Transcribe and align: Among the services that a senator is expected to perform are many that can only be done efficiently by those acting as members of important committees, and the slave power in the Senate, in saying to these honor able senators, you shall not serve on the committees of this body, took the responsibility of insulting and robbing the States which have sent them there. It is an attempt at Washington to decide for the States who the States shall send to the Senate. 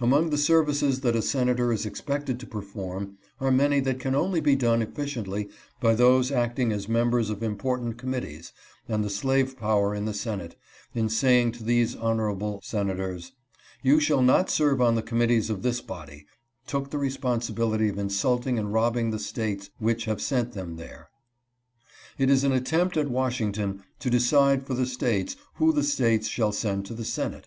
Among 0.00 0.30
the 0.30 0.36
services 0.38 1.02
that 1.02 1.14
a 1.14 1.22
senator 1.22 1.72
is 1.72 1.86
expected 1.86 2.40
to 2.40 2.48
perform 2.48 3.16
are 3.38 3.52
many 3.52 3.78
that 3.78 4.00
can 4.00 4.12
only 4.12 4.40
be 4.40 4.56
done 4.56 4.82
efficiently 4.82 5.48
by 5.80 5.94
those 5.94 6.32
acting 6.32 6.72
as 6.72 6.88
members 6.88 7.30
of 7.30 7.44
important 7.44 7.96
committees, 7.96 8.52
and 8.88 9.04
the 9.04 9.08
slave 9.08 9.56
power 9.56 9.94
in 9.94 10.04
the 10.04 10.12
Senate, 10.12 10.56
in 10.96 11.08
saying 11.08 11.52
to 11.52 11.62
these 11.62 11.94
honor 11.94 12.28
able 12.28 12.58
senators, 12.60 13.30
you 13.80 14.00
shall 14.00 14.20
not 14.20 14.50
serve 14.50 14.80
on 14.82 14.96
the 14.96 15.00
committees 15.00 15.48
of 15.48 15.62
this 15.62 15.80
body, 15.80 16.26
took 16.66 16.90
the 16.90 16.98
responsibility 16.98 17.88
of 17.88 17.98
insulting 17.98 18.58
and 18.58 18.72
robbing 18.72 19.12
the 19.12 19.18
States 19.20 19.70
which 19.78 20.06
have 20.06 20.20
sent 20.20 20.54
them 20.54 20.74
there. 20.74 21.08
It 22.18 22.30
is 22.30 22.42
an 22.42 22.50
attempt 22.50 22.96
at 22.96 23.06
Washington 23.12 23.84
to 24.00 24.10
decide 24.10 24.66
for 24.66 24.74
the 24.74 24.86
States 24.86 25.36
who 25.58 25.72
the 25.72 25.84
States 25.84 26.26
shall 26.26 26.50
send 26.50 26.84
to 26.86 26.94
the 26.94 27.04
Senate. 27.04 27.46